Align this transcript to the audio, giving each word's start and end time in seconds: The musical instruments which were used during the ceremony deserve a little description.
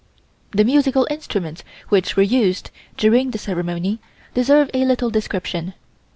The 0.49 0.63
musical 0.63 1.05
instruments 1.11 1.63
which 1.89 2.15
were 2.17 2.23
used 2.23 2.71
during 2.97 3.29
the 3.29 3.37
ceremony 3.37 3.99
deserve 4.33 4.71
a 4.73 4.83
little 4.83 5.11
description. 5.11 5.75